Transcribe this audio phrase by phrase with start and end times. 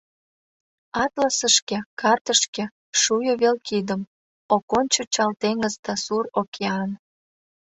[1.03, 2.63] Атласышке, картышке
[3.01, 4.01] шуйо вел кидым,
[4.53, 6.89] Ок кончо чал теҥыз да сур океан.